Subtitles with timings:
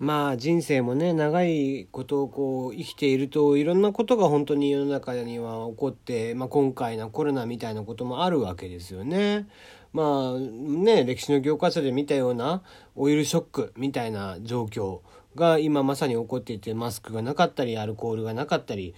[0.00, 9.46] まあ人生もね長いことをこう生きているといろんなことが本当に世の中には起こって、まあ、今回のコロナみたいなこともあるわけですよね。
[9.92, 12.62] まあね歴史の教科書で見たような
[12.96, 15.00] オイルショックみたいな状況
[15.34, 18.94] が今まさに起こっていてマスクがなかったりアルコールがなかったり、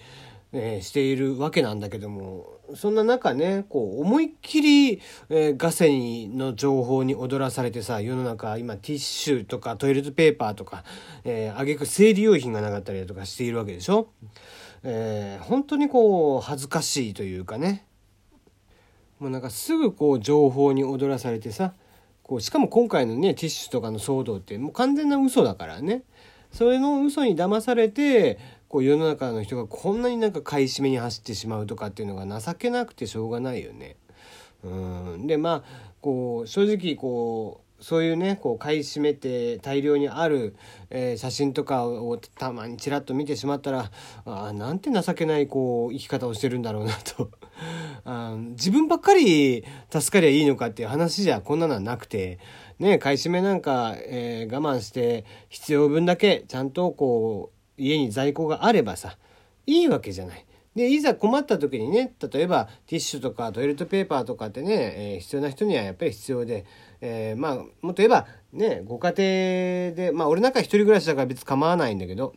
[0.55, 5.89] えー、しているわけなんだけどもそんな中ねこう思いっきり、えー、ガセ
[6.27, 10.83] の情報に踊らされてさ世の中今ティッシュとかトイレットペーパーとか、
[11.23, 14.09] えー、挙句生理用品がなかったりだとかしているわけでしょ？
[14.83, 17.87] えー、本当にこう恥ずかしいというかね
[19.19, 21.73] もうなんかすぐこう情報に踊らされてさ
[22.21, 26.03] こうしかも今回のねティッシュとかの騒動ってもう完全な嘘だからね
[26.51, 28.37] それの嘘に騙されて
[28.73, 33.97] こう世の中の人がこんなになんか買い占めに走ってしまうとかっていうのが情けなくてしょうがないよね。
[34.63, 40.55] うんでまあこう正直こうそういうねこう買い占めて大量にある、
[40.89, 43.91] えー、写真とかをたまにちらっと見てしまったら
[44.25, 47.29] あなんて情けないこう生き方をしてるんだろうなと
[48.05, 52.39] あ自分ばっかり助かりゃいいのかっていう話じゃこんなのはなくて
[52.79, 59.17] ね買い占めなんか、えー、我慢して必要分だけちゃんとこう家に在庫があればさ
[59.65, 60.45] いいわけじゃない。
[60.75, 66.65] でいざ困った時にね例えばティッシュとかトイレットペーパーとかってね、えー、必要な人にはやっぱり必要で、
[66.99, 69.15] えー、まあもっと言えばねご家庭
[69.95, 72.33] でまあ俺なんか一人暮らしだから別に構わないんだけど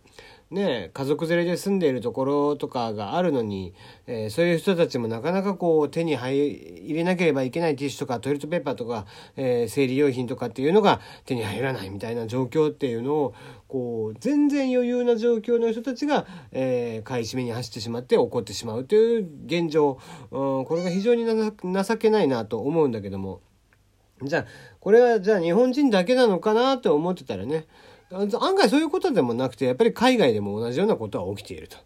[0.48, 3.75] ね、家族連れで住んでいるところとかがあるのに、
[4.06, 13.34] えー、そういう人たちもなかなかこう手に入れなければいけないティッシュとかトイレットペーパーとか、えー、生理用品とかっていうのが手に入らないみたいな状況っていうのを
[13.66, 19.98] こう全然余裕な状況の人たちが、えー、買い占めに走ってしまって怒ってしまうという現状、
[20.31, 23.41] うん、これが非常に情けないなと思うんだけども。
[24.22, 24.47] じゃあ
[24.81, 27.66] これはじゃあ日本人だけなのかなと思ってたらね
[28.12, 31.76] 案外そういうことでもなくてやっぱり海外でも同じようなことは起きていると。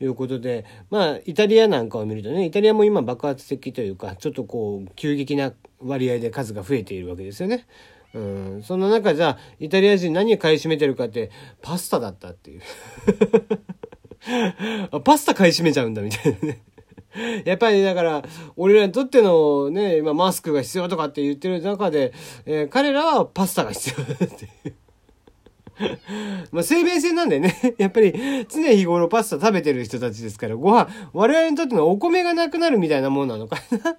[0.00, 7.64] いうことでまあイタリアなんかを見るとねイタリアも今爆発的というかちょっとこう急激な割合で数が増えているわけですよね。
[8.12, 11.30] うん、そんな中じゃあイタリア人何を買い占めてるかって
[11.62, 12.60] パスタだったっていう
[15.02, 16.60] パスタ買い占めちゃうんだみたいなね
[17.44, 18.24] やっぱりだから、
[18.56, 22.12] 俺らにとってのね、今マスクが必要とかって言ってる中で、
[22.44, 24.74] えー、彼らはパスタが必要だっていう。
[26.52, 28.12] まあ生命線なんでね、 やっぱり
[28.48, 33.96] 常日頃パスタ食べてる人たちですから、ご飯、我々にとってのお米がなくなるみたいなもんなのかな。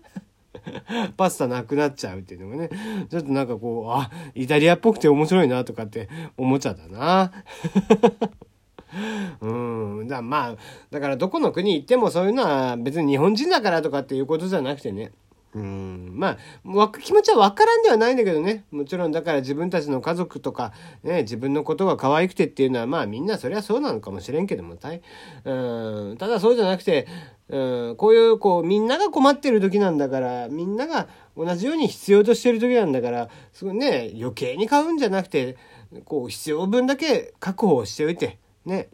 [1.18, 2.70] パスタなくなっちゃうっていうのがね、
[3.10, 7.32] ちょっとなんかこう、あ、イタリアっぽくて面白いなとかって思っちゃったな。
[9.42, 10.08] うん。
[10.08, 10.56] だまあ、
[10.90, 15.12] だからどこの国行ってもそういうのは別に日本人だからとかっていうことじゃなくてね。
[15.56, 18.66] うん、まあ、気持ちは分からんではないんだけどね。
[18.72, 25.02] もちろんだから自分たちの家族とか、ね、自分のことが可愛くてっていうのは、まあみんなそりゃそうなのかもしれんけども、たい
[25.46, 27.08] うん、ただそうじゃなくて、
[27.48, 31.08] うん、こういうこうみんなが困ってる時なんだからみんなが
[31.38, 35.56] 同じように必要としてる時なんだからすごいね余計に買うんじゃなくて
[36.04, 38.90] こう必要分だけ確保しておいてね。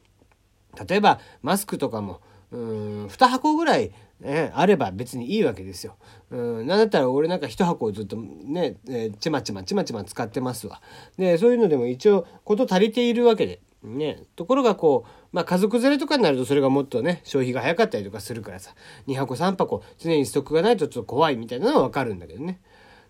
[0.88, 2.21] 例えばマスクとかも
[2.51, 5.95] うん2箱ぐらいね、あれば別にいいわけですよ。
[6.29, 10.81] うん、なんだったら俺なんか一箱ずっとね、えー、ちまちまちまちま使ってますわ。
[11.17, 13.59] で、そういうのでも一応こと足りているわけで。
[13.83, 18.75] ね、ところがこう、まあ家族連れとかになるとそれがもっとね、消費が早かったりとかするからさ、
[19.07, 22.61] 2箱3箱常にストックがないとちょっと怖いみたいなのはわかるんだけどね。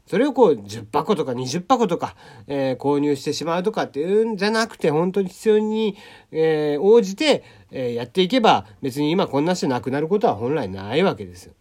[0.08, 2.16] それをこう10箱とか20箱とか、
[2.48, 5.96] えー、購入してしまうとかっていうんじゃなくて本当に必要に、
[6.32, 11.54] えー、応じて、え、やっていけば別に今こんなしてなくなることは本来ないわけですよ。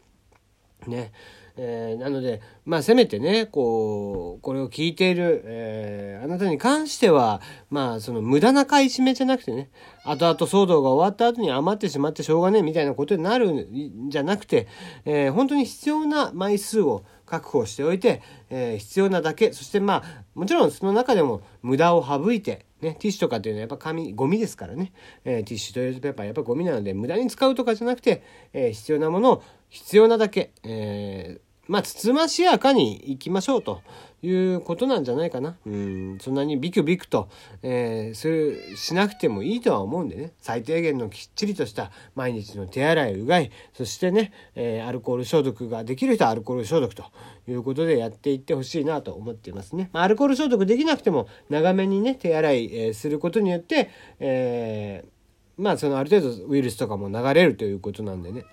[0.86, 1.12] ね。
[1.56, 7.40] えー、なので、まあ、せめてね、こう、これを聞いている、えー、あなたに関しては、
[7.70, 9.70] まあ、その無駄な買い占めじゃなくてね、
[10.04, 14.68] 後々騒動が終わった後に余ってしまってしょうがねえみたいなことになるんじゃなくて、
[15.04, 24.92] えー、本当に必要な枚数を確保しておいて、えー、必要なだけ、そしてまあ、もちろんその中でも無駄を省いて、ね、ティッシュとかっていうのはやっぱ紙、ゴミですからね。
[25.24, 28.22] えー、ティッシュ、トイレットペーパーやっぱゴミなので無駄に使うとかじゃなくて、
[28.52, 33.80] えー、必要なものを必要なだけ、えー、まあ、つつましやかに行きましょうと
[34.22, 35.56] いうことなんじゃないかな。
[35.64, 37.28] うん、そんなにビクビクと、
[37.62, 47.04] えー、する、しなくてもいいとは思うんでね、最低限のきっちりとした毎日の手洗い、うがい、そしてね、えー、アルコール消毒ができる人はアルコール消毒と
[47.46, 49.90] いうことでやっていってほしいなと思っていますね。
[49.92, 58.44] まあ、アルコール消毒できなくても長めにね、手洗い、えー、することによって、えー、まあ、そのある程度ウイルスとかも流れるということなんでね。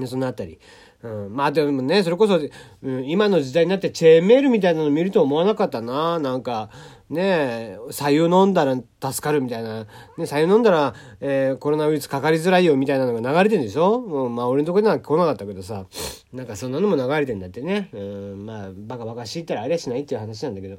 [0.00, 0.58] でそのあたり。
[1.02, 2.38] うん、まあでもね、それこそ、
[2.82, 6.18] うん、今の時代になってチェーンメールみたいなの見ると思わなかったな。
[6.18, 6.68] なんか、
[7.08, 9.86] ねえ、左右飲んだら助かるみたいな。
[10.18, 13.96] ね、左右飲んだら、えー、コロナウイルスかかりづらいよみたいなのが流れてんでしょ？
[13.96, 15.86] う、まあ俺のところには来なかったけどさ。
[16.34, 17.88] なんかそんなのも流れてんだってね。
[17.94, 20.76] うん、まあバカバカしいったらありゃしないっていう話なんだけど。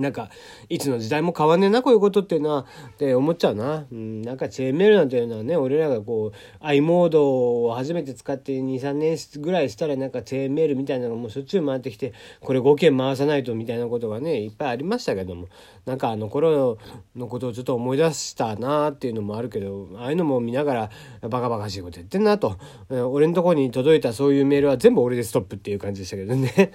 [0.00, 0.30] なんか、
[0.68, 3.86] いつの時代も変わんねえな、こういうことっていうのは、って思っちゃうな。
[3.90, 15.48] うん、なんかチェーンメールなんていうのはね、俺らがこう、i モードを初めて使って2、3年ぐらいしたらなんかチェーンメールみたいなのもしょっちゅう回ってきて、これ5件回さないとみたいなことがね、いっぱいありましたけども、
[15.86, 16.78] なんかあの頃
[17.16, 20.90] のことをちょっと思い出したなっていうのもあるけど、ああいうのも見ながら、
[21.22, 22.56] バカバカしいこと言ってんなと。
[22.90, 26.72] 俺のとこに届いたそういうメールは全部俺でストップっていう感じでしたけどね。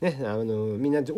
[0.00, 1.14] ね、あのみんな情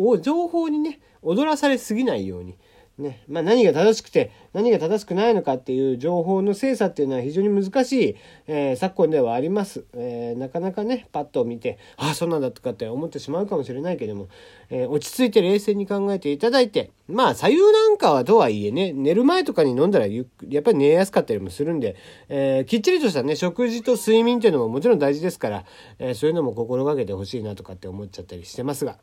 [0.48, 2.56] 報にね踊らされすぎないように
[3.00, 8.16] ねまあ、何が正しくて何が正しくないのかっていう情報の精査っていうのは非常に難しい、
[8.46, 14.28] えー、昨今ではあります、えー、なかなかねパッと見てああそんなんだとかって思ってしまうかもしれないけども、
[14.68, 21.96] えー、落ち着いて冷静に考えていただいてまあ左右なんかはとはいえね寝る前とかに飲んだらやっぱり寝やすかったりもするんで、
[22.28, 25.64] えきっちりとしたね食事と睡眠っていうのももちろん大事ですから、
[25.98, 28.98] えそういうのも心がけてほしいなとかって思っちゃったりしてますが。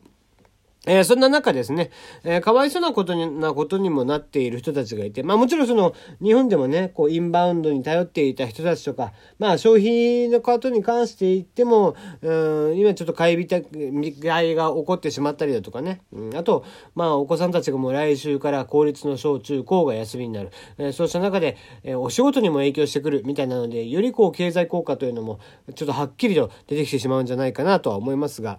[0.86, 1.90] えー、そんな中ですね、
[2.22, 16.64] えー、かわいそうなことになことにもなっている人たちがいて、まあもちろんその日本でもね、こうインバウンドに頼っていた人たちとか、まあ消費のことに関して言っても、うん、今ちょっと買い控えが起こってしまったりだとかね、うん、あと、
[16.94, 25.40] まあお子さんたちがもう来週から公立の小中高が休みになる、えー、そうした中で、えー、お仕事にも影響してくるみたいなので、よりこう経済効果というのも
[25.74, 28.58] ちょっとはっきりと出てきてしまうんじゃないかなとは思いますが、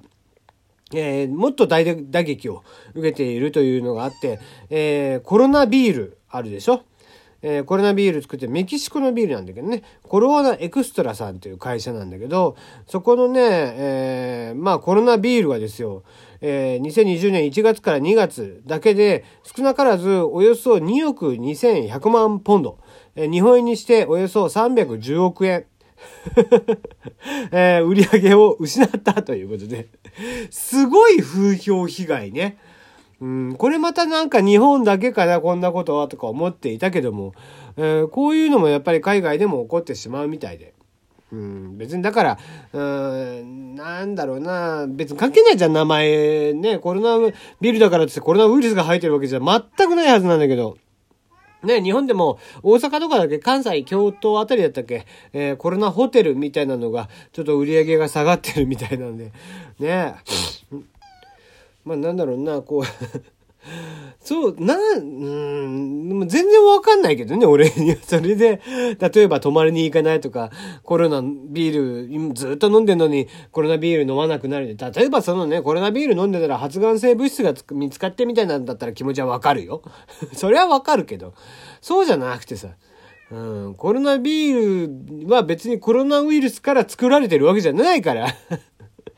[0.94, 2.64] えー、もっと大打撃を
[2.94, 4.40] 受けているというのがあって、
[4.70, 6.82] えー、コロナビールあるでしょ？
[7.42, 16.04] えー、コロナビール作ってメキシコのビールなんだけどね、コロナエクストラさんという会社なんだけど、そこのね、えー、まあコロナビールはですよ、
[16.42, 22.78] えー、2020年1月から2月だけで少なからずおよそ2億2100万ポンド、
[23.16, 25.66] えー、日本円にしておよそ310億円。
[27.52, 29.88] えー、売り上げを失ったということで、
[30.50, 32.58] すごい風評被害ね。
[33.22, 37.34] うん、これまたなんか日本だけかな、こんなことはとか思っていたけども、
[37.78, 40.74] えー、こういうのもやっぱり海外でも起こってしまうみたいで。
[41.32, 42.40] うん、別にだから、
[42.74, 46.80] うん、なんだろうな、別に関係ないじゃん、名前ね。
[46.80, 47.32] コロナ
[47.62, 50.78] ビルだからってコロナウイルスが入ってるわけじゃ全くないはずなんだけど。
[51.64, 59.32] ね、日本でも大阪とかだけ関西、京都あたりだったっけ、えー、コロナホテルみたいなのがちょっと売り上げが下がってるみたいなんで、
[59.80, 60.16] ね。
[61.84, 63.39] まあなんだろうな、こう。
[64.22, 67.98] そう、な、うん、全然わかんないけどね、俺 には。
[68.02, 68.62] それで、
[69.00, 70.50] 例えば泊まりに行かないとか、
[70.84, 74.78] コロナビール、ずっと飲んでんのにコロナビール飲まなくなる。
[74.78, 79.82] 例えばそのね、コロナビール飲んでたら発がん性物質が見つかってみたいなんだったら気持ちはわかるよ。
[80.34, 81.34] それはわかるけど、
[81.82, 82.70] そうじゃなくてさ、
[83.32, 88.28] うん、コロナビールは別にコロナウイルスから作られてるわけじゃないから。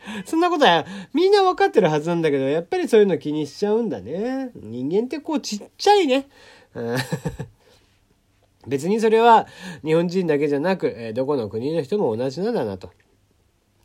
[0.25, 4.51] そんなことはみんな分かってるはずなんだけど、やっぱりそういうの気にしちゃうんだね。
[4.55, 6.27] 人間ってこうちっちゃいね。
[8.67, 9.47] 別にそれは
[9.83, 12.91] 日本人だけじゃなく、えどこの国の人も同じなんだなと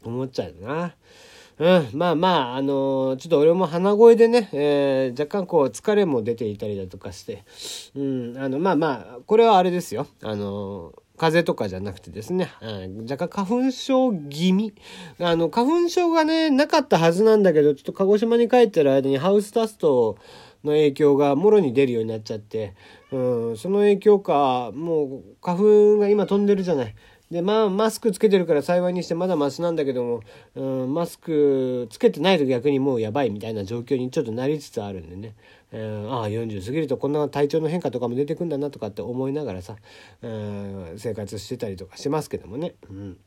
[0.05, 0.95] 思っちゃうな。
[1.59, 7.45] うん、まあまあ、あのー、ちょっと俺も鼻声でね、えー、若干こう疲れも出ていたりだとかして、
[7.95, 10.07] うん、あの、まあまあ、これはあれですよ。
[10.23, 14.75] あのー風邪とかじゃなくてですね、うん若干花粉症気味。
[15.21, 20.17] あの、花粉症がね、なかったはずなんだけど、ちょっと鹿児島に帰ってる間にハウスダスト
[20.65, 22.75] の影響がもろに出るようになっちゃって、
[23.11, 26.95] うん、その影響か、もう花粉が今飛んでるじゃない。
[27.31, 30.21] で、まあ、マスクつけてるから幸いにしてまだマシなんだけども、
[30.55, 35.35] うん、マスクつけてないと逆にもうやばいみたいな状況にちょっとなりつつあるんでね。
[35.73, 39.77] えー、ああ40過ぎるとこんな体調の変化とかも出てくんだなとかって思いながらさ、
[40.23, 42.75] うん、生活してたりとかしますけどもね。
[42.89, 43.19] うん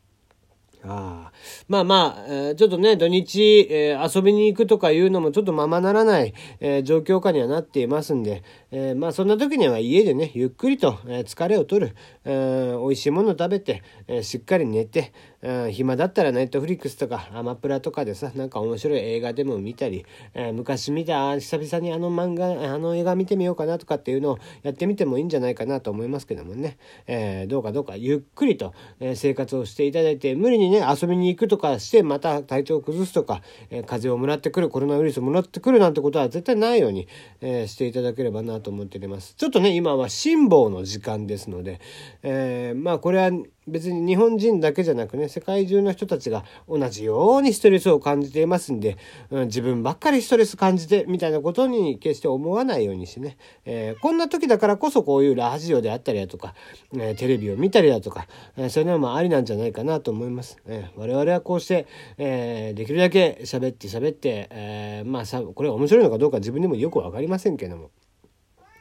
[0.84, 1.32] あ
[1.68, 26.78] まあまあ、えー、ちょっとね、土日、えー、遊びに行くとかいうのもちょっとままならない、えー、状況下にはなっていますんで、えまあそんな時には家でね、ゆっくりと、え疲れを取る、え美味しいものを食べて、えしっかり寝て、うん、暇だったらネットフリックスとかアマプラとかでさ、なんか面白い映画でも見たり、えー、昔見た、久々にあの漫画、あの映画見てみようかなとかっていうのをやってみてもいいんじゃないかなと思いますけどもね、
[27.08, 37.08] えー、どうかどうかゆっくりと、え生活をしていただいて、無理にね、遊びに行くとかして、また体調を崩すとか、え風邪をもらってくる、コロナウイルスをもらってくるなんてことは絶対ないように、
[37.42, 39.36] えしていただければなと思っております。
[39.36, 41.80] ちょっとね、今は辛抱の時間ですので、
[42.24, 43.32] えまあこれは
[43.70, 48.98] 別に日本人だけじゃなくね世界中の人たちが同じようにストレスを感じていますんで、
[49.30, 56.54] うん、自分ばっかりストレス感じてみたいなことに決して思わないようにしてね、えー、こんな時だからこそこういうラジオであったりだとか、
[56.94, 60.58] えー、テレビを見たりだとか、えー、そういうのもありなんじゃないかなと思います。
[60.68, 67.92] えー、我々はこうして、えー、できるだけ喋って喋って、え、まあさこれ面白いのかどうか自分でもよく分かりませんけども。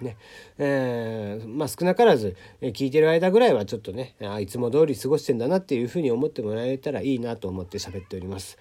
[0.00, 0.16] ね
[0.58, 8.58] えー、まあ少なからず、聞いてる間ぐらいはちょっとねあいつも通り過ごしてんだなっていうふうに思ってもらえたらいいなと思って喋っております。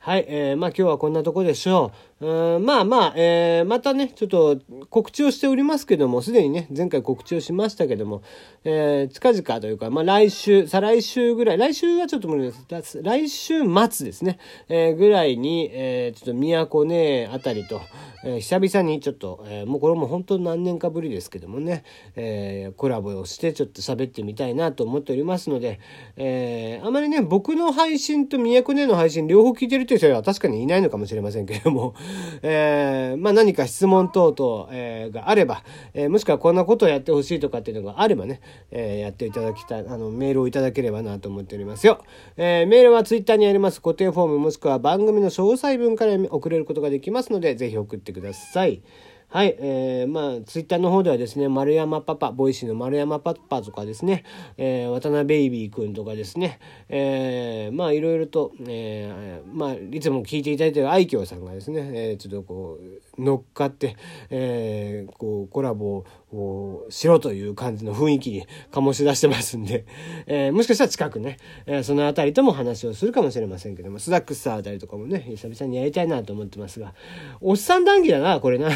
[0.00, 2.17] はい、えー、まあ今日はこんなとこでしょう。
[2.20, 4.58] うんまあまあ、えー、またね、ちょっと
[4.90, 8.22] 告知をしておりますけども、すでにね、前回告知をしましたけども、
[8.64, 13.00] えー、近々というか、まあ来週、再来週ぐらい、来週はちょっと無理です。
[13.02, 13.60] 来週
[13.90, 17.80] 末ですね、えー、ぐらいに、えー、ちょっと宮古ねあたりと、
[18.24, 21.84] えー、久々にちょっと、えー、もうこれも本当何年かぶりですけどもね、
[22.16, 25.78] えー、コラボをしてちょっと喋ってみたいなと思っておりますので、
[26.16, 31.94] えー、あまりね、僕の配信と宮古ねの配信両方聞いてるという人は確かにいないのかもしれませんけども、
[32.42, 35.62] えー、まあ何か質問等々、えー、があれば、
[35.94, 42.02] えー、もしくはこんなことをやってほしいとかっていうのがあればね、え、やっていただきたい、あの、メールをいただければなと思っておりますよ。
[42.36, 48.82] え、メールは Twitter にあります固定フォームもしくは番組の詳細文から送れることができますので、ぜひ送ってください。
[49.30, 54.24] はい、えー、まあ、ツイッターの方ではですね、丸山パパ、 Voicy の丸山パパとかですね、
[54.56, 56.58] えー、渡辺ベイビーくんとかですね、
[56.88, 63.96] えー、まあ、いろいろと、えー、まあ、いつも聞いていただいている愛嬌さんがですね、えー、ちょっとこう、乗っかって、
[64.30, 69.84] えー、こう、コラボをしろという感じの雰囲気に醸し出してますんで、
[70.26, 76.94] えー、もしかしたら近くね、えー、その辺りとも話をするかもしれませんけども、スダックスターあたりとかもね、久々にやりたいなと思ってますが、
[77.40, 78.70] おっさん談義だな、これな。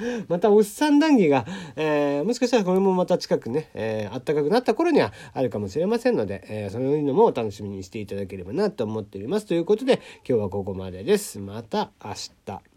[0.28, 9.46] またおっさん談義が、えー、もしかしたらこれもまた近くね、えー、暖かくなった頃にはあるかもしれませんので、えー、そういうのもお楽しみにしていただければなと思っております。
[9.46, 11.38] ということで今日はここまでです。
[11.38, 12.12] また明
[12.46, 12.75] 日。